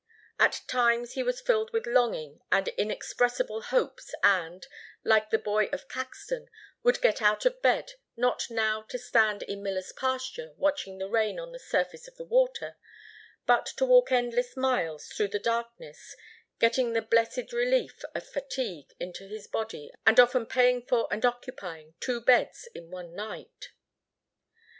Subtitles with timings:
[0.39, 4.65] At times he was filled with longing and inexpressible hopes and,
[5.03, 6.47] like the boy of Caxton,
[6.81, 11.39] would get out of bed, not now to stand in Miller's pasture watching the rain
[11.39, 12.77] on the surface of the water,
[13.45, 16.15] but to walk endless miles through the darkness
[16.57, 21.93] getting the blessed relief of fatigue into his body and often paying for and occupying
[21.99, 23.69] two beds in one night.